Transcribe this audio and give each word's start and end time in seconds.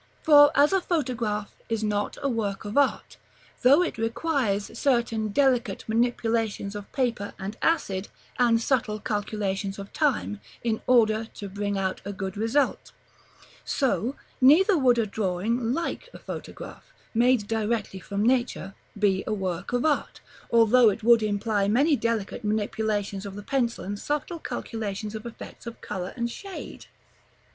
For 0.23 0.49
as 0.55 0.73
a 0.73 0.81
photograph 0.81 1.53
is 1.69 1.83
not 1.83 2.17
a 2.23 2.27
work 2.27 2.65
of 2.65 2.75
art, 2.75 3.17
though 3.61 3.83
it 3.83 3.99
requires 3.99 4.75
certain 4.75 5.27
delicate 5.27 5.87
manipulations 5.87 6.73
of 6.75 6.91
paper 6.91 7.35
and 7.37 7.55
acid, 7.61 8.07
and 8.39 8.59
subtle 8.59 8.99
calculations 8.99 9.77
of 9.77 9.93
time, 9.93 10.41
in 10.63 10.81
order 10.87 11.25
to 11.35 11.47
bring 11.47 11.77
out 11.77 12.01
a 12.03 12.13
good 12.13 12.35
result; 12.35 12.93
so, 13.63 14.15
neither 14.41 14.75
would 14.75 14.97
a 14.97 15.05
drawing 15.05 15.71
like 15.71 16.09
a 16.15 16.17
photograph, 16.17 16.91
made 17.13 17.45
directly 17.47 17.99
from 17.99 18.23
nature, 18.25 18.73
be 18.97 19.23
a 19.27 19.33
work 19.35 19.71
of 19.71 19.85
art, 19.85 20.19
although 20.51 20.89
it 20.89 21.03
would 21.03 21.21
imply 21.21 21.67
many 21.67 21.95
delicate 21.95 22.43
manipulations 22.43 23.23
of 23.23 23.35
the 23.35 23.43
pencil 23.43 23.83
and 23.85 23.99
subtle 23.99 24.39
calculations 24.39 25.13
of 25.13 25.27
effects 25.27 25.67
of 25.67 25.79
color 25.79 26.11
and 26.17 26.31
shade. 26.31 26.87